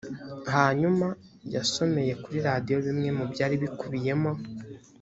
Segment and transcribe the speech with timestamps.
[0.53, 1.07] hanyuma
[1.55, 4.31] yasomeye kuri radiyo bimwe mu byari bikubiyemo